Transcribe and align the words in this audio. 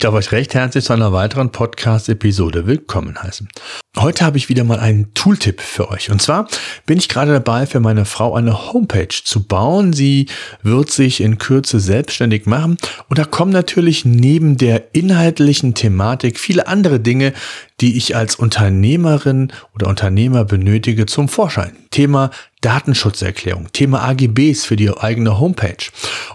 darf 0.00 0.14
euch 0.14 0.32
recht 0.32 0.54
herzlich 0.54 0.84
zu 0.84 0.94
einer 0.94 1.12
weiteren 1.12 1.52
Podcast-Episode 1.52 2.66
willkommen 2.66 3.22
heißen. 3.22 3.48
Heute 3.98 4.24
habe 4.24 4.38
ich 4.38 4.48
wieder 4.48 4.64
mal 4.64 4.78
einen 4.78 5.12
Tooltip 5.12 5.60
für 5.60 5.90
euch. 5.90 6.10
Und 6.10 6.22
zwar 6.22 6.48
bin 6.86 6.96
ich 6.96 7.08
gerade 7.08 7.32
dabei, 7.32 7.66
für 7.66 7.80
meine 7.80 8.06
Frau 8.06 8.34
eine 8.34 8.72
Homepage 8.72 9.08
zu 9.08 9.44
bauen. 9.44 9.92
Sie 9.92 10.26
wird 10.62 10.90
sich 10.90 11.20
in 11.20 11.36
Kürze 11.36 11.80
selbstständig 11.80 12.46
machen. 12.46 12.78
Und 13.08 13.18
da 13.18 13.24
kommen 13.24 13.52
natürlich 13.52 14.06
neben 14.06 14.56
der 14.56 14.94
inhaltlichen 14.94 15.74
Thematik 15.74 16.38
viele 16.38 16.66
andere 16.66 17.00
Dinge, 17.00 17.34
die 17.80 17.98
ich 17.98 18.16
als 18.16 18.36
Unternehmerin 18.36 19.52
oder 19.74 19.88
Unternehmer 19.88 20.44
benötige 20.44 21.04
zum 21.04 21.28
Vorschein. 21.28 21.76
Thema 21.90 22.30
Datenschutzerklärung, 22.62 23.72
Thema 23.72 24.02
AGBs 24.02 24.64
für 24.64 24.76
die 24.76 24.90
eigene 24.96 25.40
Homepage. 25.40 25.90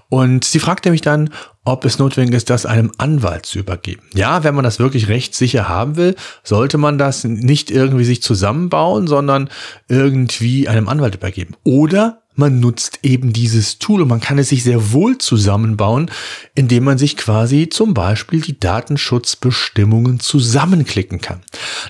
Und 0.09 0.43
sie 0.43 0.59
fragte 0.59 0.91
mich 0.91 1.01
dann, 1.01 1.29
ob 1.65 1.83
es 1.83 1.99
notwendig 1.99 2.35
ist, 2.35 2.49
das 2.49 2.65
einem 2.65 2.91
Anwalt 2.97 3.45
zu 3.45 3.59
übergeben. 3.59 4.03
Ja, 4.13 4.43
wenn 4.43 4.55
man 4.55 4.63
das 4.63 4.79
wirklich 4.79 5.07
rechtssicher 5.07 5.67
haben 5.67 5.97
will, 5.97 6.15
sollte 6.43 6.77
man 6.77 6.97
das 6.97 7.23
nicht 7.23 7.71
irgendwie 7.71 8.05
sich 8.05 8.21
zusammenbauen, 8.21 9.07
sondern 9.07 9.49
irgendwie 9.89 10.69
einem 10.69 10.87
Anwalt 10.87 11.15
übergeben. 11.15 11.55
Oder 11.63 12.21
man 12.35 12.59
nutzt 12.59 12.99
eben 13.03 13.33
dieses 13.33 13.79
Tool 13.79 14.01
und 14.01 14.07
man 14.07 14.19
kann 14.19 14.37
es 14.37 14.49
sich 14.49 14.63
sehr 14.63 14.91
wohl 14.91 15.17
zusammenbauen, 15.17 16.11
indem 16.53 16.83
man 16.83 16.97
sich 16.97 17.17
quasi 17.17 17.69
zum 17.69 17.93
Beispiel 17.93 18.41
die 18.41 18.59
Datenschutzbestimmungen 18.59 20.19
zusammenklicken 20.19 21.21
kann. 21.21 21.41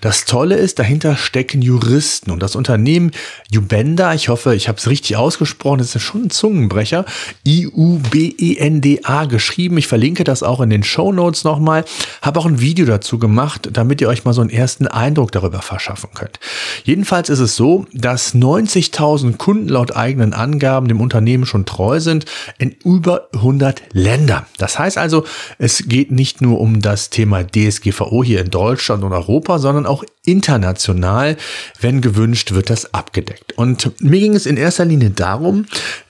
Das 0.01 0.25
Tolle 0.25 0.55
ist, 0.55 0.79
dahinter 0.79 1.17
stecken 1.17 1.61
Juristen 1.61 2.31
und 2.31 2.41
das 2.41 2.55
Unternehmen 2.55 3.11
Ubenda, 3.55 4.13
ich 4.13 4.29
hoffe, 4.29 4.55
ich 4.55 4.67
habe 4.67 4.77
es 4.77 4.87
richtig 4.87 5.17
ausgesprochen, 5.17 5.79
das 5.79 5.95
ist 5.95 6.03
schon 6.03 6.25
ein 6.25 6.29
Zungenbrecher, 6.29 7.05
I-U-B-E-N-D-A 7.45 9.25
geschrieben. 9.25 9.77
Ich 9.77 9.87
verlinke 9.87 10.23
das 10.23 10.43
auch 10.43 10.61
in 10.61 10.69
den 10.69 10.83
Show 10.83 11.11
Notes 11.11 11.43
nochmal, 11.43 11.85
habe 12.21 12.39
auch 12.39 12.45
ein 12.45 12.61
Video 12.61 12.85
dazu 12.85 13.17
gemacht, 13.17 13.69
damit 13.73 14.01
ihr 14.01 14.09
euch 14.09 14.25
mal 14.25 14.33
so 14.33 14.41
einen 14.41 14.49
ersten 14.49 14.87
Eindruck 14.87 15.31
darüber 15.31 15.61
verschaffen 15.61 16.09
könnt. 16.13 16.39
Jedenfalls 16.83 17.29
ist 17.29 17.39
es 17.39 17.55
so, 17.55 17.85
dass 17.93 18.35
90.000 18.35 19.37
Kunden 19.37 19.69
laut 19.69 19.95
eigenen 19.95 20.34
Angaben 20.35 20.87
dem 20.87 21.01
Unternehmen 21.01 21.45
schon 21.45 21.65
treu 21.65 21.99
sind, 21.99 22.25
in 22.57 22.71
über 22.83 23.29
100 23.33 23.81
Ländern. 23.93 24.45
Das 24.57 24.77
heißt 24.77 24.97
also, 24.97 25.25
es 25.57 25.87
geht 25.87 26.11
nicht 26.11 26.41
nur 26.41 26.59
um 26.59 26.81
das 26.81 27.09
Thema 27.09 27.43
DSGVO 27.43 28.23
hier 28.23 28.41
in 28.41 28.51
Deutschland 28.51 29.03
und 29.03 29.13
Europa, 29.13 29.59
sondern 29.59 29.85
auch 29.85 30.03
international, 30.25 31.37
wenn 31.79 32.01
gewünscht, 32.01 32.51
wird 32.53 32.69
das 32.69 32.93
abgedeckt. 32.93 33.53
Und 33.57 33.91
mir 34.01 34.19
ging 34.19 34.35
es 34.35 34.45
in 34.45 34.57
erster 34.57 34.85
Linie 34.85 35.11
darum, 35.11 35.65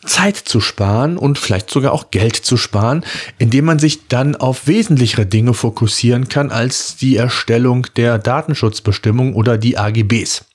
Zeit 0.05 0.37
zu 0.37 0.61
sparen 0.61 1.17
und 1.17 1.37
vielleicht 1.37 1.69
sogar 1.69 1.91
auch 1.91 2.11
Geld 2.11 2.35
zu 2.35 2.57
sparen, 2.57 3.03
indem 3.37 3.65
man 3.65 3.79
sich 3.79 4.07
dann 4.07 4.35
auf 4.35 4.67
wesentlichere 4.67 5.25
Dinge 5.25 5.53
fokussieren 5.53 6.29
kann 6.29 6.51
als 6.51 6.95
die 6.97 7.17
Erstellung 7.17 7.87
der 7.95 8.17
Datenschutzbestimmung 8.17 9.35
oder 9.35 9.57
die 9.57 9.77
AGBs. 9.77 10.45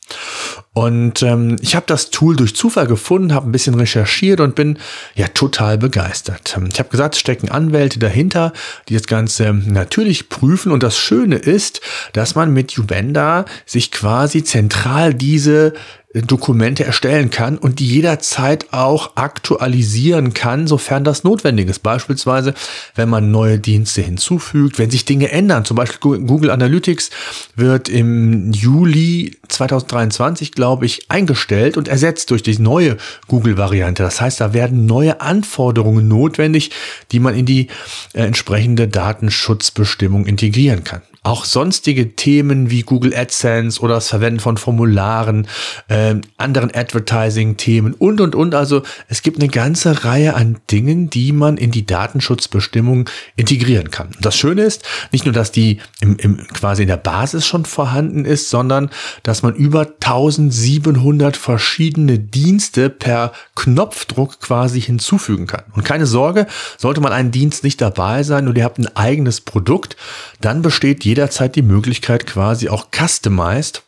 Und 0.73 1.23
ähm, 1.23 1.57
ich 1.61 1.75
habe 1.75 1.87
das 1.87 2.11
Tool 2.11 2.37
durch 2.37 2.55
Zufall 2.55 2.87
gefunden, 2.87 3.35
habe 3.35 3.49
ein 3.49 3.53
bisschen 3.53 3.75
recherchiert 3.75 4.41
und 4.41 4.55
bin 4.55 4.79
ja 5.15 5.27
total 5.29 5.79
begeistert. 5.79 6.57
Ich 6.73 6.79
habe 6.79 6.89
gesagt, 6.89 7.15
es 7.15 7.21
stecken 7.21 7.49
Anwälte 7.49 7.99
dahinter, 7.99 8.53
die 8.89 8.95
das 8.95 9.07
Ganze 9.07 9.53
natürlich 9.53 10.29
prüfen. 10.29 10.71
Und 10.71 10.83
das 10.83 10.97
Schöne 10.97 11.37
ist, 11.37 11.81
dass 12.13 12.35
man 12.35 12.53
mit 12.53 12.79
Ubenda 12.79 13.45
sich 13.67 13.91
quasi 13.91 14.45
zentral 14.45 15.13
diese 15.13 15.73
Dokumente 16.13 16.85
erstellen 16.85 17.31
kann 17.31 17.57
und 17.57 17.79
die 17.79 17.87
jederzeit 17.87 18.73
auch 18.73 19.13
aktualisieren 19.15 20.35
kann, 20.35 20.67
sofern 20.67 21.05
das 21.05 21.23
notwendig 21.23 21.69
ist. 21.69 21.85
Beispielsweise, 21.85 22.55
wenn 22.97 23.09
man 23.09 23.31
neue 23.31 23.61
Dienste 23.61 24.03
hinzufügt, 24.03 24.81
wenn 24.81 24.91
sich 24.91 25.05
Dinge 25.05 25.31
ändern. 25.31 25.65
Zum 25.65 25.77
Beispiel 25.77 26.19
Google 26.19 26.51
Analytics 26.51 27.11
wird 27.55 27.89
im 27.89 28.53
Juli 28.53 29.37
2023, 29.47 30.51
glaube 30.51 30.85
ich, 30.85 31.09
eingestellt 31.09 31.77
und 31.77 31.87
ersetzt 31.87 32.33
durch 32.33 32.43
die 32.43 32.59
neue 32.59 32.97
Google-Variante. 33.29 34.03
Das 34.03 34.21
heißt, 34.21 34.41
da 34.41 34.53
werden 34.53 34.87
neue 34.87 35.21
Anforderungen 35.21 36.09
notwendig, 36.09 36.73
die 37.13 37.21
man 37.21 37.37
in 37.37 37.47
die 37.47 37.69
äh, 38.15 38.23
entsprechende 38.23 38.89
Datenschutzbestimmung 38.89 40.27
integrieren 40.27 40.83
kann 40.83 41.03
auch 41.23 41.45
sonstige 41.45 42.17
Themen 42.17 42.71
wie 42.71 42.81
Google 42.81 43.15
AdSense 43.15 43.81
oder 43.81 43.95
das 43.95 44.09
Verwenden 44.09 44.41
von 44.41 44.57
Formularen, 44.57 45.47
äh, 45.89 45.95
anderen 46.37 46.75
Advertising-Themen 46.75 47.95
und, 47.95 48.21
und, 48.21 48.35
und. 48.35 48.55
Also 48.55 48.83
es 49.09 49.23
gibt 49.23 49.39
eine 49.39 49.49
ganze 49.49 50.05
Reihe 50.05 50.35
an 50.35 50.59
Dingen, 50.71 51.11
die 51.11 51.33
man 51.33 51.57
in 51.57 51.71
die 51.71 51.87
Datenschutzbestimmung 51.87 53.09
integrieren 53.37 53.91
kann. 53.91 54.11
Das 54.21 54.37
Schöne 54.37 54.63
ist, 54.63 54.85
nicht 55.13 55.25
nur, 55.25 55.35
dass 55.35 55.53
die 55.53 55.81
im, 56.01 56.17
im, 56.17 56.47
quasi 56.49 56.83
in 56.83 56.89
der 56.89 56.97
Basis 56.97 57.47
schon 57.47 57.65
vorhanden 57.65 58.25
ist, 58.25 58.51
sondern 58.51 58.91
dass 59.23 59.43
man 59.43 59.55
über 59.55 59.81
1700 59.81 61.37
verschiedene 61.37 62.19
Dienste 62.19 62.91
per 62.91 63.33
Knopfdruck 63.55 64.41
quasi 64.41 64.81
hinzufügen 64.81 65.47
kann. 65.47 65.65
Und 65.75 65.85
keine 65.85 66.07
Sorge, 66.07 66.47
sollte 66.79 67.01
man 67.01 67.13
einen 67.13 67.31
Dienst 67.31 67.65
nicht 67.65 67.81
dabei 67.81 68.23
sein 68.23 68.49
und 68.49 68.57
ihr 68.57 68.65
habt 68.65 68.79
ein 68.79 68.95
eigenes 68.97 69.41
Produkt, 69.41 69.97
dann 70.41 70.63
besteht 70.63 71.05
jederzeit 71.05 71.57
die 71.57 71.63
Möglichkeit, 71.63 72.27
quasi 72.27 72.69
auch 72.69 72.87
customized 72.91 73.83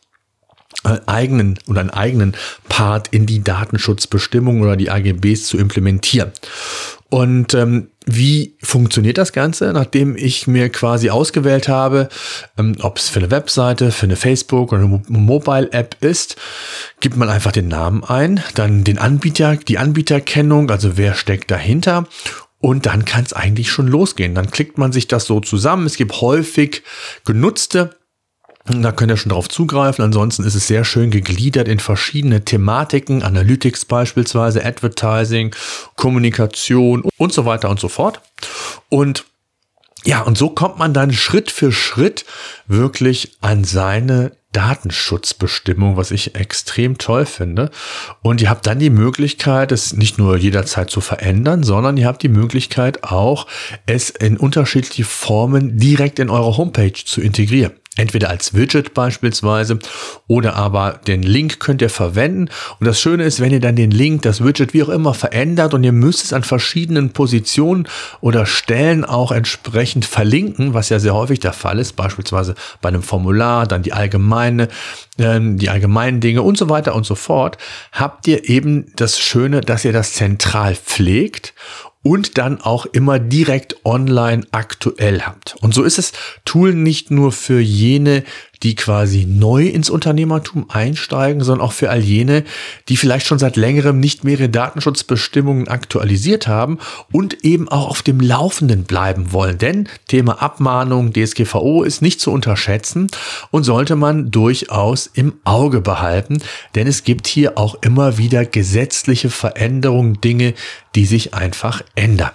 eigenen 1.07 1.59
oder 1.69 1.81
einen 1.81 1.91
eigenen 1.91 2.35
Part 2.69 3.09
in 3.09 3.27
die 3.27 3.43
Datenschutzbestimmung 3.43 4.63
oder 4.63 4.77
die 4.77 4.91
AGBs 4.91 5.47
zu 5.47 5.59
implementieren. 5.59 6.33
Und 7.09 7.53
ähm, 7.55 7.89
wie 8.07 8.57
funktioniert 8.63 9.19
das 9.19 9.33
Ganze, 9.33 9.73
nachdem 9.73 10.17
ich 10.17 10.47
mir 10.47 10.71
quasi 10.71 11.11
ausgewählt 11.11 11.69
habe, 11.69 12.09
ähm, 12.59 12.77
ob 12.81 12.97
es 12.97 13.11
für 13.11 13.21
eine 13.21 13.31
Webseite, 13.31 13.93
für 13.93 14.07
eine 14.07 14.17
Facebook 14.17 14.73
oder 14.73 14.83
eine 14.83 15.03
Mobile-App 15.09 15.97
ist, 16.01 16.37
gibt 17.01 17.17
man 17.17 17.29
einfach 17.29 17.53
den 17.53 17.69
Namen 17.69 18.03
ein, 18.03 18.43
dann 18.55 18.83
den 18.83 18.99
Anbieter, 18.99 19.57
die 19.57 19.79
Anbieterkennung, 19.79 20.71
also 20.71 20.97
wer 20.97 21.15
steckt 21.15 21.51
dahinter 21.51 22.07
und 22.63 22.87
dann 22.87 23.05
kann 23.05 23.25
es 23.25 23.35
eigentlich 23.35 23.71
schon 23.71 23.89
losgehen. 23.89 24.35
Dann 24.35 24.51
klickt 24.51 24.79
man 24.79 24.93
sich 24.93 25.07
das 25.07 25.27
so 25.27 25.41
zusammen. 25.41 25.85
Es 25.85 25.97
gibt 25.97 26.21
häufig 26.21 26.83
genutzte 27.25 27.97
da 28.65 28.93
könnt 28.93 29.11
ihr 29.11 29.17
schon 29.17 29.31
drauf 29.31 29.49
zugreifen. 29.49 30.05
Ansonsten 30.05 30.45
ist 30.45 30.55
es 30.55 30.67
sehr 30.67 30.85
schön 30.85 31.11
gegliedert 31.11 31.69
in 31.69 31.81
verschiedene 31.81 32.45
Thematiken, 32.45 33.23
Analytics 33.23 33.85
beispielsweise, 33.87 34.65
Advertising, 34.65 35.55
Kommunikation 35.97 37.03
und 37.17 37.33
so 37.33 37.45
weiter 37.45 37.71
und 37.71 37.81
so 37.81 37.89
fort. 37.89 38.21
Und 38.89 39.25
ja, 40.05 40.23
und 40.23 40.37
so 40.37 40.51
kommt 40.51 40.79
man 40.79 40.93
dann 40.93 41.13
Schritt 41.13 41.51
für 41.51 41.71
Schritt 41.71 42.25
wirklich 42.67 43.37
an 43.41 43.63
seine 43.65 44.33
Datenschutzbestimmung, 44.53 45.97
was 45.97 46.11
ich 46.11 46.35
extrem 46.35 46.99
toll 46.99 47.25
finde. 47.25 47.71
Und 48.21 48.43
ihr 48.43 48.51
habt 48.51 48.67
dann 48.67 48.79
die 48.79 48.91
Möglichkeit, 48.91 49.73
es 49.73 49.95
nicht 49.95 50.19
nur 50.19 50.37
jederzeit 50.37 50.91
zu 50.91 51.01
verändern, 51.01 51.63
sondern 51.63 51.97
ihr 51.97 52.07
habt 52.07 52.23
die 52.23 52.29
Möglichkeit 52.29 53.05
auch, 53.05 53.47
es 53.87 54.11
in 54.11 54.37
unterschiedliche 54.37 55.05
Formen 55.05 55.79
direkt 55.79 56.19
in 56.19 56.31
eure 56.31 56.57
Homepage 56.57 56.93
zu 56.93 57.21
integrieren. 57.21 57.73
Entweder 57.95 58.31
als 58.31 58.55
Widget 58.55 58.95
beispielsweise 58.95 59.79
oder 60.27 60.57
aber 60.57 61.01
den 61.07 61.23
Link 61.23 61.61
könnt 61.61 61.83
ihr 61.83 61.91
verwenden. 61.91 62.49
Und 62.81 62.87
das 62.87 62.99
Schöne 62.99 63.25
ist, 63.25 63.39
wenn 63.39 63.53
ihr 63.53 63.61
dann 63.61 63.77
den 63.77 63.91
Link, 63.91 64.23
das 64.23 64.43
Widget 64.43 64.73
wie 64.73 64.83
auch 64.83 64.89
immer 64.89 65.13
verändert 65.13 65.75
und 65.75 65.85
ihr 65.85 65.93
müsst 65.93 66.25
es 66.25 66.33
an 66.33 66.43
verschiedenen 66.43 67.13
Positionen 67.13 67.87
oder 68.23 68.47
Stellen 68.47 69.05
auch 69.05 69.31
entsprechend 69.31 70.07
verlinken, 70.07 70.73
was 70.73 70.89
ja 70.89 70.99
sehr 71.01 71.13
häufig 71.13 71.41
der 71.41 71.53
Fall 71.53 71.79
ist, 71.79 71.93
beispielsweise 71.93 72.55
bei 72.81 72.89
einem 72.89 73.03
Formular, 73.03 73.67
dann 73.67 73.83
die 73.83 73.93
allgemeine, 73.93 74.69
äh, 75.19 75.39
die 75.39 75.69
allgemeinen 75.69 76.21
Dinge 76.21 76.41
und 76.41 76.57
so 76.57 76.71
weiter 76.71 76.95
und 76.95 77.05
so 77.05 77.15
fort, 77.15 77.59
habt 77.93 78.27
ihr 78.27 78.49
eben 78.49 78.91
das 78.97 79.19
Schöne, 79.19 79.61
dass 79.61 79.85
ihr 79.85 79.93
das 79.93 80.15
zentral 80.15 80.77
pflegt 80.77 81.53
und 82.03 82.39
dann 82.39 82.61
auch 82.61 82.87
immer 82.87 83.19
direkt 83.19 83.77
online 83.85 84.47
aktuell 84.51 85.23
habt. 85.23 85.57
Und 85.61 85.73
so 85.73 85.83
ist 85.83 85.99
es 85.99 86.13
Tool 86.45 86.75
nicht 86.75 87.11
nur 87.11 87.33
für 87.33 87.61
jene, 87.61 88.25
die 88.63 88.75
quasi 88.75 89.27
neu 89.27 89.67
ins 89.67 89.91
Unternehmertum 89.91 90.67
einsteigen, 90.69 91.43
sondern 91.43 91.67
auch 91.67 91.73
für 91.73 91.91
all 91.91 92.01
jene, 92.01 92.45
die 92.89 92.97
vielleicht 92.97 93.27
schon 93.27 93.39
seit 93.39 93.57
längerem 93.57 93.99
nicht 94.01 94.25
mehr 94.25 94.35
ihre 94.39 94.49
Datenschutzbestimmungen 94.49 95.69
aktualisiert 95.69 96.47
haben 96.47 96.79
und 97.11 97.45
eben 97.45 97.69
auch 97.69 97.89
auf 97.89 98.03
dem 98.03 98.21
Laufenden 98.21 98.85
bleiben 98.85 99.33
wollen. 99.33 99.59
Denn 99.59 99.89
Thema 100.09 100.43
Abmahnung, 100.43 101.13
DSGVO 101.13 101.83
ist 101.83 102.03
nicht 102.03 102.21
zu 102.21 102.31
unterschätzen 102.31 103.09
und 103.51 103.65
sollte 103.65 103.97
man 103.97 104.31
durchaus 104.31 105.11
im 105.13 105.35
Auge 105.45 105.81
behalten, 105.81 106.39
denn 106.75 106.87
es 106.87 107.05
gibt 107.05 107.27
hier 107.27 107.59
auch 107.59 107.77
immer 107.83 108.19
wieder 108.19 108.45
gesetzliche 108.45 109.31
Veränderungen, 109.31 110.21
Dinge, 110.21 110.55
die 110.95 111.07
sich 111.07 111.35
einfach 111.35 111.83
ändern. 111.95 112.33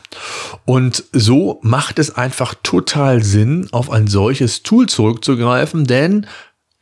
Und 0.65 1.03
so 1.11 1.59
macht 1.61 1.99
es 1.99 2.15
einfach 2.15 2.55
total 2.63 3.23
Sinn, 3.23 3.67
auf 3.71 3.91
ein 3.91 4.07
solches 4.07 4.63
Tool 4.63 4.87
zurückzugreifen, 4.87 5.85
denn 5.85 6.16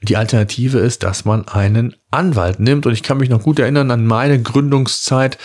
Die 0.02 0.18
Alternative 0.18 0.80
ist, 0.80 1.04
dass 1.04 1.26
man 1.26 1.48
einen 1.48 1.96
Anwalt 2.16 2.60
nimmt. 2.60 2.86
Und 2.86 2.94
ich 2.94 3.04
kann 3.04 3.18
mich 3.18 3.30
noch 3.30 3.44
gut 3.44 3.60
erinnern 3.60 3.92
an 3.92 4.06
meine 4.06 4.42
Gründungszeit. 4.42 5.38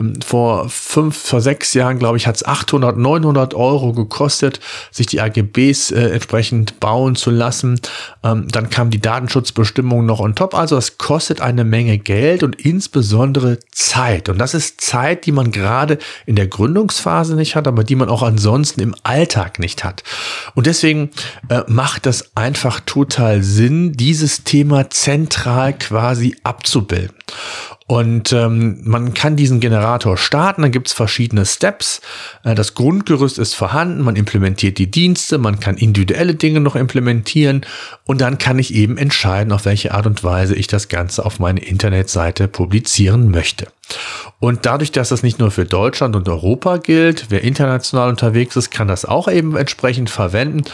Ähm, 0.00 0.20
vor 0.24 0.68
fünf, 0.68 1.16
vor 1.16 1.40
sechs 1.40 1.74
Jahren, 1.74 1.98
glaube 1.98 2.16
ich, 2.16 2.26
hat 2.26 2.36
es 2.36 2.44
800, 2.44 2.96
900 2.96 3.54
Euro 3.54 3.92
gekostet, 3.92 4.60
sich 4.90 5.06
die 5.06 5.20
AGBs 5.20 5.90
äh, 5.90 6.10
entsprechend 6.10 6.80
bauen 6.80 7.14
zu 7.14 7.30
lassen. 7.30 7.80
Ähm, 8.22 8.48
dann 8.50 8.70
kam 8.70 8.90
die 8.90 9.00
Datenschutzbestimmung 9.00 10.06
noch 10.06 10.20
on 10.20 10.34
top. 10.34 10.54
Also 10.54 10.76
es 10.76 10.98
kostet 10.98 11.40
eine 11.40 11.64
Menge 11.64 11.98
Geld 11.98 12.42
und 12.42 12.56
insbesondere 12.56 13.58
Zeit. 13.70 14.28
Und 14.28 14.38
das 14.38 14.54
ist 14.54 14.80
Zeit, 14.80 15.26
die 15.26 15.32
man 15.32 15.52
gerade 15.52 15.98
in 16.26 16.36
der 16.36 16.46
Gründungsphase 16.46 17.36
nicht 17.36 17.56
hat, 17.56 17.68
aber 17.68 17.84
die 17.84 17.96
man 17.96 18.08
auch 18.08 18.22
ansonsten 18.22 18.80
im 18.80 18.94
Alltag 19.02 19.58
nicht 19.58 19.84
hat. 19.84 20.02
Und 20.54 20.66
deswegen 20.66 21.10
äh, 21.48 21.62
macht 21.66 22.06
das 22.06 22.36
einfach 22.36 22.80
total 22.80 23.42
Sinn, 23.42 23.92
dieses 23.92 24.44
Thema 24.44 24.90
zentral 24.90 25.74
quasi 25.74 26.13
quasi 26.14 26.34
abzubilden. 26.44 27.10
Und 27.94 28.32
ähm, 28.32 28.80
man 28.82 29.14
kann 29.14 29.36
diesen 29.36 29.60
Generator 29.60 30.16
starten, 30.16 30.62
dann 30.62 30.72
gibt 30.72 30.88
es 30.88 30.92
verschiedene 30.92 31.46
Steps. 31.46 32.00
Äh, 32.42 32.56
das 32.56 32.74
Grundgerüst 32.74 33.38
ist 33.38 33.54
vorhanden, 33.54 34.02
man 34.02 34.16
implementiert 34.16 34.78
die 34.78 34.90
Dienste, 34.90 35.38
man 35.38 35.60
kann 35.60 35.76
individuelle 35.76 36.34
Dinge 36.34 36.58
noch 36.58 36.74
implementieren 36.74 37.64
und 38.02 38.20
dann 38.20 38.38
kann 38.38 38.58
ich 38.58 38.74
eben 38.74 38.98
entscheiden, 38.98 39.52
auf 39.52 39.64
welche 39.64 39.94
Art 39.94 40.08
und 40.08 40.24
Weise 40.24 40.56
ich 40.56 40.66
das 40.66 40.88
Ganze 40.88 41.24
auf 41.24 41.38
meine 41.38 41.60
Internetseite 41.60 42.48
publizieren 42.48 43.30
möchte. 43.30 43.68
Und 44.40 44.66
dadurch, 44.66 44.92
dass 44.92 45.08
das 45.08 45.22
nicht 45.22 45.38
nur 45.38 45.50
für 45.50 45.64
Deutschland 45.64 46.16
und 46.16 46.28
Europa 46.28 46.76
gilt, 46.78 47.26
wer 47.30 47.42
international 47.42 48.10
unterwegs 48.10 48.56
ist, 48.56 48.70
kann 48.70 48.88
das 48.88 49.04
auch 49.04 49.28
eben 49.28 49.56
entsprechend 49.56 50.10
verwenden. 50.10 50.64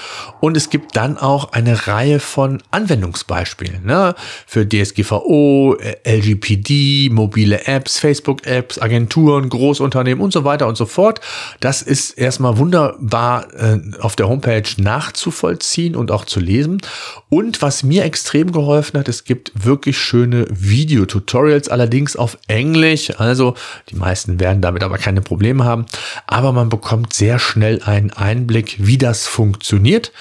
Und 0.41 0.57
es 0.57 0.71
gibt 0.71 0.97
dann 0.97 1.19
auch 1.19 1.53
eine 1.53 1.87
Reihe 1.87 2.19
von 2.19 2.63
Anwendungsbeispielen 2.71 3.85
ne? 3.85 4.15
für 4.47 4.69
DSGVO, 4.69 5.77
LGPD, 6.05 7.10
mobile 7.11 7.67
Apps, 7.67 7.99
Facebook-Apps, 7.99 8.81
Agenturen, 8.81 9.49
Großunternehmen 9.49 10.23
und 10.23 10.33
so 10.33 10.45
weiter 10.45 10.67
und 10.67 10.77
so 10.77 10.87
fort. 10.87 11.21
Das 11.61 11.83
ist 11.83 12.13
erstmal 12.13 12.59
wunderbar 12.59 13.53
äh, 13.55 13.81
auf 14.01 14.17
der 14.17 14.29
Homepage 14.29 14.63
nachzuvollziehen 14.79 15.97
und 15.97 16.11
auch 16.11 16.25
zu 16.25 16.41
lesen. 16.41 16.81
Und 17.29 17.63
was 17.63 17.83
mir 17.83 18.05
extrem 18.05 18.53
geholfen 18.53 18.99
hat, 18.99 19.09
es 19.09 19.25
gibt 19.25 19.53
wirklich 19.55 19.99
schöne 19.99 20.47
Videotutorials, 20.51 21.69
allerdings 21.69 22.17
auf 22.17 22.39
Englisch. 22.49 23.19
Also 23.19 23.55
die 23.91 23.97
meisten 23.97 24.41
werden 24.41 24.63
damit 24.63 24.83
aber 24.83 24.99
keine 24.99 25.21
Probleme 25.21 25.65
haben. 25.65 25.87
Aber 26.27 26.53
man 26.53 26.69
bekommt 26.69 27.13
sehr 27.13 27.39
schnell 27.39 27.83
einen 27.85 28.11
Einblick, 28.11 28.77
wie 28.79 28.99
das 28.99 29.27
funktioniert 29.27 30.13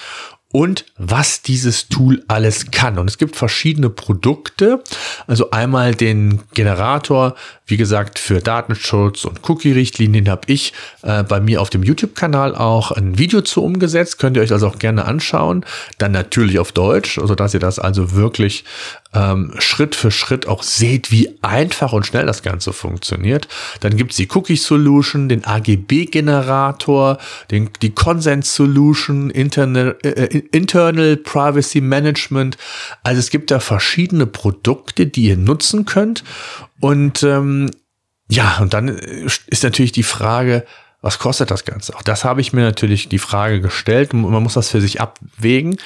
und 0.52 0.84
was 0.98 1.42
dieses 1.42 1.88
Tool 1.88 2.24
alles 2.26 2.70
kann. 2.70 2.98
Und 2.98 3.08
es 3.08 3.18
gibt 3.18 3.36
verschiedene 3.36 3.88
Produkte. 3.88 4.82
Also 5.26 5.50
einmal 5.52 5.94
den 5.94 6.40
Generator, 6.54 7.36
wie 7.66 7.76
gesagt, 7.76 8.18
für 8.18 8.40
Datenschutz 8.40 9.24
und 9.24 9.48
Cookie-Richtlinien 9.48 10.28
habe 10.28 10.42
ich 10.46 10.72
äh, 11.02 11.22
bei 11.22 11.40
mir 11.40 11.60
auf 11.60 11.70
dem 11.70 11.84
YouTube-Kanal 11.84 12.56
auch 12.56 12.90
ein 12.90 13.16
Video 13.16 13.42
zu 13.42 13.62
umgesetzt. 13.62 14.18
Könnt 14.18 14.36
ihr 14.36 14.42
euch 14.42 14.52
also 14.52 14.66
auch 14.66 14.78
gerne 14.78 15.04
anschauen. 15.04 15.64
Dann 15.98 16.10
natürlich 16.10 16.58
auf 16.58 16.72
Deutsch, 16.72 17.18
also 17.18 17.36
dass 17.36 17.54
ihr 17.54 17.60
das 17.60 17.78
also 17.78 18.12
wirklich 18.12 18.64
ähm, 19.12 19.54
Schritt 19.58 19.94
für 19.94 20.10
Schritt 20.10 20.46
auch 20.46 20.62
seht, 20.62 21.10
wie 21.10 21.38
einfach 21.42 21.92
und 21.92 22.06
schnell 22.06 22.26
das 22.26 22.42
Ganze 22.42 22.72
funktioniert. 22.72 23.48
Dann 23.80 23.96
gibt's 23.96 24.16
die 24.16 24.28
Cookie 24.32 24.56
Solution, 24.56 25.28
den 25.28 25.44
AGB-Generator, 25.44 27.18
die 27.50 27.90
Consent 27.90 28.46
Solution, 28.46 29.30
Internal, 29.30 29.96
äh, 30.02 30.42
Internal 30.52 31.16
Privacy 31.16 31.80
Management. 31.80 32.56
Also 33.02 33.18
es 33.18 33.30
gibt 33.30 33.50
da 33.50 33.58
verschiedene 33.58 34.26
Produkte, 34.26 35.06
die 35.06 35.24
ihr 35.24 35.36
nutzen 35.36 35.86
könnt. 35.86 36.22
Und 36.78 37.22
ähm, 37.22 37.70
ja, 38.28 38.58
und 38.60 38.74
dann 38.74 38.88
ist 38.88 39.64
natürlich 39.64 39.92
die 39.92 40.04
Frage, 40.04 40.64
was 41.02 41.18
kostet 41.18 41.50
das 41.50 41.64
Ganze? 41.64 41.96
Auch 41.96 42.02
das 42.02 42.24
habe 42.24 42.40
ich 42.40 42.52
mir 42.52 42.62
natürlich 42.62 43.08
die 43.08 43.18
Frage 43.18 43.60
gestellt 43.60 44.12
man 44.12 44.42
muss 44.42 44.54
das 44.54 44.70
für 44.70 44.80
sich 44.80 45.00
abwägen. 45.00 45.78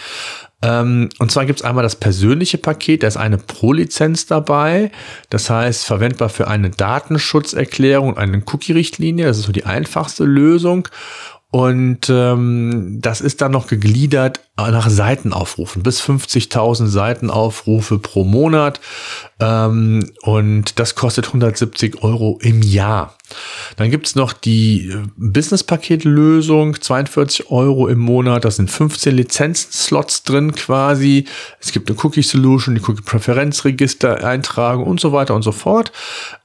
Ähm, 0.63 1.11
und 1.19 1.31
zwar 1.31 1.47
gibt 1.47 1.61
es 1.61 1.65
einmal 1.65 1.83
das 1.83 1.97
persönliche 1.97 2.59
Paket, 2.59 3.03
da 3.03 3.07
ist 3.07 3.17
eine 3.17 3.39
Pro-Lizenz 3.39 4.27
dabei, 4.27 4.91
das 5.29 5.51
heißt 5.51 5.85
verwendbar 5.85 6.31
für 6.31 6.49
eine 6.49 6.71
Datenschutzerklärung 6.71 8.17
eine 8.17 8.39
Cookie-Richtlinie, 8.39 9.27
das 9.27 9.39
ist 9.39 9.45
so 9.45 9.53
die 9.53 9.67
einfachste 9.67 10.25
Lösung. 10.25 10.89
Und 11.55 12.11
ähm, 12.11 12.99
das 13.01 13.21
ist 13.21 13.41
dann 13.41 13.53
noch 13.53 13.69
gegliedert 13.69 14.41
nach 14.57 14.91
Seitenaufrufen, 14.91 15.85
bis 15.85 16.03
50.000 16.03 16.87
Seitenaufrufe 16.87 18.01
pro 18.01 18.25
Monat. 18.25 18.81
Ähm, 19.39 20.11
und 20.23 20.81
das 20.81 20.97
kostet 20.97 21.29
170 21.29 22.03
Euro 22.03 22.41
im 22.43 22.61
Jahr. 22.61 23.17
Dann 23.77 23.93
gibt's 23.93 24.17
noch 24.17 24.33
die 24.33 24.89
äh, 24.89 25.03
Business-Paket-Lösung, 25.17 26.81
42 26.81 27.53
Euro 27.53 27.87
im 27.87 28.01
Monat. 28.01 28.45
Da 28.45 28.51
sind 28.51 28.69
15 28.69 29.15
Lizenzslots 29.15 30.25
drin 30.25 30.57
quasi. 30.57 31.27
Es 31.61 31.71
gibt 31.71 31.89
eine 31.89 31.97
Cookie-Solution, 32.03 32.75
die 32.75 32.81
Cookie-Präferenzregister 32.81 34.25
eintragen 34.27 34.83
und 34.83 34.99
so 34.99 35.13
weiter 35.13 35.37
und 35.37 35.43
so 35.43 35.53
fort. 35.53 35.93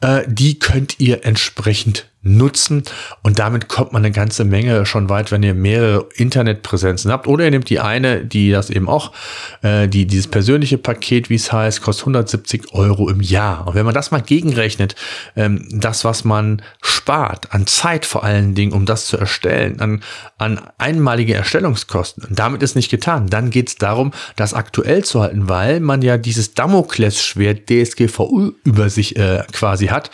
Äh, 0.01 0.21
die 0.27 0.59
könnt 0.59 0.99
ihr 0.99 1.25
entsprechend 1.25 2.05
nutzen. 2.21 2.83
Und 3.23 3.39
damit 3.39 3.69
kommt 3.69 3.93
man 3.93 4.03
eine 4.03 4.11
ganze 4.11 4.43
Menge 4.43 4.85
schon 4.85 5.09
weit, 5.09 5.31
wenn 5.31 5.41
ihr 5.41 5.53
mehrere 5.53 6.07
Internetpräsenzen 6.15 7.11
habt. 7.11 7.27
Oder 7.27 7.45
ihr 7.45 7.51
nehmt 7.51 7.69
die 7.69 7.79
eine, 7.79 8.25
die 8.25 8.51
das 8.51 8.69
eben 8.69 8.89
auch, 8.89 9.13
äh, 9.61 9.87
die 9.87 10.05
dieses 10.05 10.27
persönliche 10.27 10.77
Paket, 10.77 11.29
wie 11.29 11.35
es 11.35 11.51
heißt, 11.51 11.81
kostet 11.81 12.03
170 12.03 12.73
Euro 12.73 13.09
im 13.09 13.21
Jahr. 13.21 13.67
Und 13.67 13.75
wenn 13.75 13.85
man 13.85 13.93
das 13.93 14.11
mal 14.11 14.21
gegenrechnet, 14.21 14.95
ähm, 15.35 15.67
das, 15.71 16.03
was 16.03 16.25
man 16.25 16.61
spart 16.81 17.53
an 17.53 17.67
Zeit 17.67 18.05
vor 18.05 18.23
allen 18.23 18.53
Dingen, 18.53 18.73
um 18.73 18.85
das 18.85 19.05
zu 19.05 19.17
erstellen, 19.17 19.79
an, 19.79 20.03
an 20.37 20.59
einmalige 20.77 21.35
Erstellungskosten, 21.35 22.25
und 22.25 22.37
damit 22.37 22.61
ist 22.63 22.75
nicht 22.75 22.91
getan, 22.91 23.27
dann 23.27 23.49
geht 23.49 23.69
es 23.69 23.75
darum, 23.75 24.11
das 24.35 24.53
aktuell 24.53 25.05
zu 25.05 25.21
halten, 25.21 25.47
weil 25.47 25.79
man 25.79 26.01
ja 26.01 26.17
dieses 26.17 26.53
Damoklesschwert 26.53 27.69
DSGVO 27.69 28.51
über 28.65 28.89
sich 28.89 29.15
äh, 29.15 29.43
quasi 29.53 29.87
hat. 29.87 30.11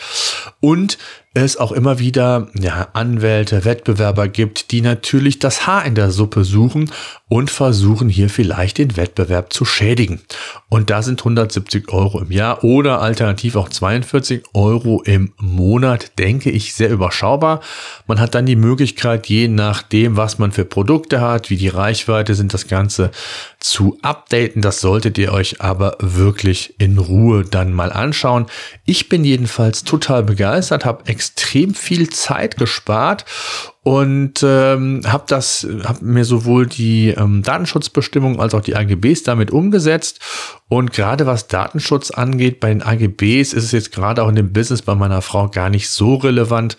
Und 0.59 0.97
es 1.35 1.57
auch 1.57 1.73
immer 1.73 1.99
wieder 1.99 2.47
ja, 2.57 2.87
Anwälte, 2.93 3.65
Wettbewerber 3.65 4.29
gibt, 4.29 4.71
die 4.71 4.81
natürlich 4.81 5.37
das 5.37 5.67
Haar 5.67 5.85
in 5.85 5.93
der 5.93 6.09
Suppe 6.09 6.45
suchen 6.45 6.89
und 7.27 7.51
versuchen 7.51 8.07
hier 8.07 8.29
vielleicht 8.29 8.77
den 8.77 8.95
Wettbewerb 8.95 9.51
zu 9.51 9.65
schädigen. 9.65 10.21
Und 10.69 10.89
da 10.89 11.01
sind 11.01 11.19
170 11.19 11.91
Euro 11.91 12.19
im 12.21 12.31
Jahr 12.31 12.63
oder 12.63 13.01
alternativ 13.01 13.55
auch 13.55 13.69
42 13.69 14.43
Euro 14.53 15.01
im 15.03 15.33
Monat, 15.37 16.17
denke 16.19 16.51
ich, 16.51 16.73
sehr 16.73 16.89
überschaubar. 16.89 17.59
Man 18.07 18.19
hat 18.19 18.33
dann 18.33 18.45
die 18.45 18.55
Möglichkeit, 18.55 19.27
je 19.27 19.49
nachdem, 19.49 20.17
was 20.17 20.39
man 20.39 20.53
für 20.53 20.65
Produkte 20.65 21.19
hat, 21.19 21.49
wie 21.49 21.57
die 21.57 21.67
Reichweite 21.67 22.33
sind, 22.33 22.53
das 22.53 22.67
Ganze 22.67 23.11
zu 23.59 23.97
updaten. 24.03 24.61
Das 24.61 24.79
solltet 24.79 25.17
ihr 25.17 25.33
euch 25.33 25.61
aber 25.61 25.97
wirklich 25.99 26.75
in 26.77 26.97
Ruhe 26.97 27.43
dann 27.43 27.73
mal 27.73 27.91
anschauen. 27.91 28.45
Ich 28.85 29.09
bin 29.09 29.25
jedenfalls 29.25 29.83
total 29.83 30.23
begeistert, 30.23 30.85
habe 30.85 31.03
extrem 31.25 31.73
viel 31.73 32.09
Zeit 32.09 32.57
gespart 32.57 33.25
und 33.85 34.41
ähm, 34.41 35.01
habe 35.05 35.25
das, 35.27 35.67
habe 35.83 36.03
mir 36.03 36.25
sowohl 36.25 36.65
die 36.65 37.09
ähm, 37.09 37.43
Datenschutzbestimmungen 37.43 38.39
als 38.39 38.55
auch 38.55 38.61
die 38.61 38.75
AGBs 38.75 39.21
damit 39.21 39.51
umgesetzt. 39.51 40.19
Und 40.67 40.91
gerade 40.91 41.27
was 41.27 41.47
Datenschutz 41.47 42.09
angeht, 42.09 42.59
bei 42.59 42.69
den 42.69 42.81
AGBs 42.81 43.53
ist 43.53 43.63
es 43.63 43.71
jetzt 43.71 43.91
gerade 43.91 44.23
auch 44.23 44.29
in 44.29 44.35
dem 44.35 44.51
Business 44.51 44.81
bei 44.81 44.95
meiner 44.95 45.21
Frau 45.21 45.49
gar 45.49 45.69
nicht 45.69 45.89
so 45.89 46.15
relevant. 46.15 46.77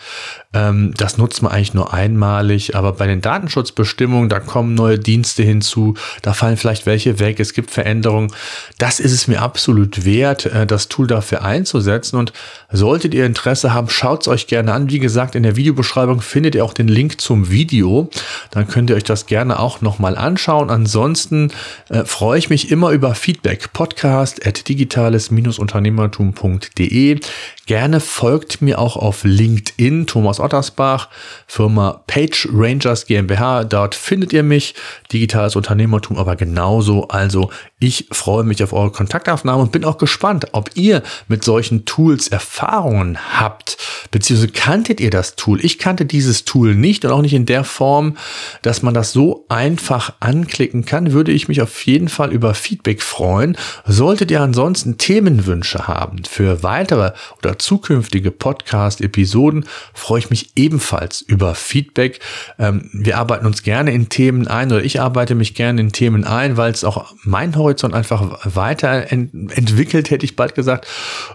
Ähm, 0.52 0.92
das 0.96 1.18
nutzt 1.18 1.42
man 1.42 1.52
eigentlich 1.52 1.74
nur 1.74 1.94
einmalig. 1.94 2.74
Aber 2.74 2.92
bei 2.94 3.06
den 3.06 3.20
Datenschutzbestimmungen, 3.20 4.28
da 4.28 4.40
kommen 4.40 4.74
neue 4.74 4.98
Dienste 4.98 5.44
hinzu, 5.44 5.94
da 6.22 6.32
fallen 6.32 6.56
vielleicht 6.56 6.86
welche 6.86 7.20
weg, 7.20 7.38
es 7.38 7.52
gibt 7.52 7.70
Veränderungen. 7.70 8.32
Das 8.78 8.98
ist 8.98 9.12
es 9.12 9.28
mir 9.28 9.40
absolut 9.40 10.04
wert, 10.04 10.46
äh, 10.46 10.66
das 10.66 10.88
Tool 10.88 11.06
dafür 11.06 11.44
einzusetzen. 11.44 12.16
Und 12.16 12.32
solltet 12.72 13.14
ihr 13.14 13.24
Interesse 13.24 13.72
haben, 13.72 13.88
schaut 13.88 14.22
es 14.22 14.28
euch 14.28 14.48
gerne 14.48 14.72
an. 14.72 14.90
Wie 14.90 14.98
gesagt, 14.98 15.36
in 15.36 15.44
der 15.44 15.54
Videobeschreibung 15.54 16.20
findet 16.20 16.56
ihr 16.56 16.64
auch 16.64 16.74
den 16.74 16.88
Link 16.96 17.20
zum 17.20 17.50
Video. 17.50 18.08
Dann 18.50 18.66
könnt 18.68 18.88
ihr 18.88 18.96
euch 18.96 19.04
das 19.04 19.26
gerne 19.26 19.60
auch 19.60 19.82
nochmal 19.82 20.16
anschauen. 20.16 20.70
Ansonsten 20.70 21.52
äh, 21.90 22.04
freue 22.04 22.38
ich 22.38 22.48
mich 22.48 22.70
immer 22.70 22.88
über 22.90 23.14
Feedback. 23.14 23.74
Podcast 23.74 24.46
at 24.46 24.66
digitales-unternehmertum.de. 24.66 27.20
Gerne 27.66 27.98
folgt 27.98 28.62
mir 28.62 28.78
auch 28.78 28.96
auf 28.96 29.24
LinkedIn, 29.24 30.06
Thomas 30.06 30.38
Ottersbach, 30.38 31.08
Firma 31.48 32.00
Page 32.06 32.48
Rangers 32.52 33.06
GmbH. 33.06 33.64
Dort 33.64 33.96
findet 33.96 34.32
ihr 34.32 34.44
mich, 34.44 34.76
digitales 35.12 35.56
Unternehmertum, 35.56 36.16
aber 36.16 36.36
genauso. 36.36 37.08
Also 37.08 37.50
ich 37.80 38.06
freue 38.12 38.44
mich 38.44 38.62
auf 38.62 38.72
eure 38.72 38.92
Kontaktaufnahme 38.92 39.62
und 39.62 39.72
bin 39.72 39.84
auch 39.84 39.98
gespannt, 39.98 40.46
ob 40.52 40.70
ihr 40.76 41.02
mit 41.26 41.42
solchen 41.42 41.84
Tools 41.86 42.28
Erfahrungen 42.28 43.18
habt, 43.38 43.78
beziehungsweise 44.12 44.52
kanntet 44.52 45.00
ihr 45.00 45.10
das 45.10 45.34
Tool? 45.34 45.64
Ich 45.64 45.80
kannte 45.80 46.06
dieses 46.06 46.44
Tool 46.44 46.76
nicht 46.76 46.85
nicht 46.86 47.04
und 47.04 47.10
auch 47.10 47.22
nicht 47.22 47.34
in 47.34 47.46
der 47.46 47.64
Form, 47.64 48.16
dass 48.62 48.82
man 48.82 48.94
das 48.94 49.12
so 49.12 49.44
einfach 49.48 50.12
anklicken 50.20 50.84
kann, 50.84 51.12
würde 51.12 51.32
ich 51.32 51.48
mich 51.48 51.60
auf 51.60 51.84
jeden 51.84 52.08
Fall 52.08 52.32
über 52.32 52.54
Feedback 52.54 53.02
freuen. 53.02 53.56
Solltet 53.86 54.30
ihr 54.30 54.40
ansonsten 54.40 54.96
Themenwünsche 54.96 55.88
haben 55.88 56.22
für 56.24 56.62
weitere 56.62 57.12
oder 57.38 57.58
zukünftige 57.58 58.30
Podcast-Episoden, 58.30 59.64
freue 59.94 60.20
ich 60.20 60.30
mich 60.30 60.52
ebenfalls 60.54 61.22
über 61.22 61.56
Feedback. 61.56 62.20
Ähm, 62.58 62.88
wir 62.92 63.18
arbeiten 63.18 63.46
uns 63.46 63.64
gerne 63.64 63.90
in 63.90 64.08
Themen 64.08 64.46
ein 64.46 64.70
oder 64.70 64.84
ich 64.84 65.00
arbeite 65.00 65.34
mich 65.34 65.54
gerne 65.54 65.80
in 65.80 65.90
Themen 65.90 66.22
ein, 66.22 66.56
weil 66.56 66.70
es 66.70 66.84
auch 66.84 67.14
mein 67.24 67.56
Horizont 67.56 67.94
einfach 67.94 68.38
weiterentwickelt, 68.44 70.10
hätte 70.10 70.24
ich 70.24 70.36
bald 70.36 70.54
gesagt, 70.54 70.86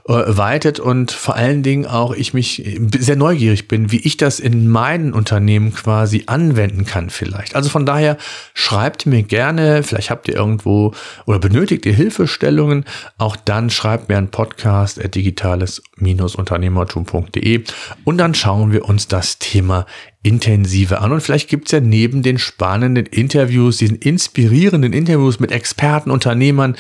äh, 0.08 0.13
weitet 0.13 0.79
und 0.79 1.12
vor 1.12 1.36
allen 1.36 1.62
Dingen 1.62 1.86
auch 1.86 2.13
ich 2.13 2.34
mich 2.34 2.63
sehr 2.98 3.17
neugierig 3.17 3.67
bin, 3.67 3.91
wie 3.91 4.00
ich 4.00 4.15
das 4.15 4.39
in 4.39 4.70
meinen 4.70 5.12
Unternehmen 5.12 5.40
quasi 5.71 6.24
anwenden 6.27 6.86
kann 6.86 7.10
vielleicht. 7.10 7.55
Also 7.55 7.69
von 7.69 7.86
daher 7.86 8.17
schreibt 8.53 9.05
mir 9.05 9.24
gerne, 9.24 9.83
vielleicht 9.83 10.10
habt 10.10 10.27
ihr 10.27 10.36
irgendwo 10.36 10.93
oder 11.25 11.39
benötigt 11.39 11.86
ihr 11.86 11.93
Hilfestellungen, 11.93 12.86
auch 13.17 13.36
dann 13.36 13.69
schreibt 13.69 14.07
mir 14.10 14.17
ein 14.17 14.31
Podcast 14.31 15.00
digitales-unternehmertum.de 15.15 17.63
und 18.03 18.17
dann 18.17 18.33
schauen 18.33 18.71
wir 18.71 18.88
uns 18.88 19.07
das 19.07 19.38
Thema 19.39 19.86
intensiver 20.23 21.01
an. 21.01 21.11
Und 21.11 21.21
vielleicht 21.21 21.49
gibt's 21.49 21.71
ja 21.71 21.79
neben 21.79 22.21
den 22.21 22.37
spannenden 22.37 23.07
Interviews, 23.07 23.77
diesen 23.77 23.97
inspirierenden 23.97 24.93
Interviews 24.93 25.39
mit 25.39 25.51
Experten, 25.51 26.11
Unternehmern, 26.11 26.75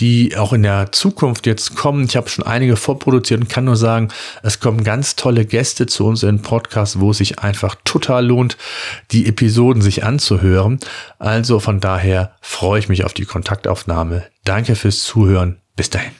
die 0.00 0.36
auch 0.36 0.52
in 0.52 0.62
der 0.62 0.90
Zukunft 0.90 1.46
jetzt 1.46 1.76
kommen. 1.76 2.04
Ich 2.04 2.16
habe 2.16 2.28
schon 2.28 2.44
einige 2.44 2.76
vorproduziert 2.76 3.40
und 3.40 3.48
kann 3.48 3.64
nur 3.64 3.76
sagen, 3.76 4.08
es 4.42 4.58
kommen 4.58 4.82
ganz 4.82 5.14
tolle 5.14 5.44
Gäste 5.44 5.86
zu 5.86 6.06
uns 6.06 6.24
in 6.24 6.42
Podcast, 6.42 6.98
wo 6.98 7.12
es 7.12 7.18
sich 7.18 7.38
einfach 7.38 7.76
total 7.84 8.26
lohnt, 8.26 8.56
die 9.12 9.26
Episoden 9.26 9.82
sich 9.82 10.02
anzuhören. 10.02 10.80
Also 11.18 11.60
von 11.60 11.78
daher 11.78 12.34
freue 12.40 12.80
ich 12.80 12.88
mich 12.88 13.04
auf 13.04 13.14
die 13.14 13.24
Kontaktaufnahme. 13.24 14.24
Danke 14.44 14.74
fürs 14.74 15.04
Zuhören. 15.04 15.58
Bis 15.76 15.90
dahin. 15.90 16.19